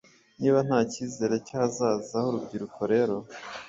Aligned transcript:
Niba 0.39 0.59
nta 0.67 0.79
kizere 0.91 1.35
cy’ahazaza 1.47 2.15
h’urubyiruko 2.23 2.81
rero, 2.93 3.15